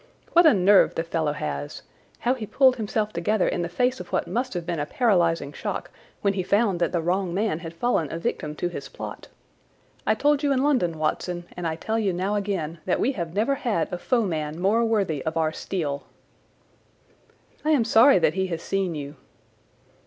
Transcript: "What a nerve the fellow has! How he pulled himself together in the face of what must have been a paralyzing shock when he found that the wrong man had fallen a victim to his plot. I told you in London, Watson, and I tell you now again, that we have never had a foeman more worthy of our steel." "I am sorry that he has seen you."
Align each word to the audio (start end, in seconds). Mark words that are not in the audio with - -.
"What 0.33 0.47
a 0.47 0.53
nerve 0.55 0.95
the 0.95 1.03
fellow 1.03 1.33
has! 1.33 1.83
How 2.21 2.33
he 2.33 2.47
pulled 2.47 2.77
himself 2.77 3.13
together 3.13 3.47
in 3.47 3.61
the 3.61 3.69
face 3.69 3.99
of 3.99 4.11
what 4.11 4.25
must 4.27 4.55
have 4.55 4.65
been 4.65 4.79
a 4.79 4.85
paralyzing 4.87 5.53
shock 5.53 5.91
when 6.21 6.33
he 6.33 6.41
found 6.41 6.79
that 6.79 6.91
the 6.91 7.03
wrong 7.03 7.35
man 7.35 7.59
had 7.59 7.75
fallen 7.75 8.11
a 8.11 8.17
victim 8.17 8.55
to 8.55 8.67
his 8.67 8.89
plot. 8.89 9.27
I 10.07 10.15
told 10.15 10.41
you 10.41 10.51
in 10.51 10.63
London, 10.63 10.97
Watson, 10.97 11.43
and 11.55 11.67
I 11.67 11.75
tell 11.75 11.99
you 11.99 12.13
now 12.13 12.33
again, 12.33 12.79
that 12.85 12.99
we 12.99 13.11
have 13.11 13.35
never 13.35 13.53
had 13.53 13.93
a 13.93 13.99
foeman 13.99 14.59
more 14.59 14.83
worthy 14.83 15.21
of 15.23 15.37
our 15.37 15.51
steel." 15.51 16.07
"I 17.63 17.69
am 17.69 17.85
sorry 17.85 18.17
that 18.17 18.33
he 18.33 18.47
has 18.47 18.63
seen 18.63 18.95
you." 18.95 19.17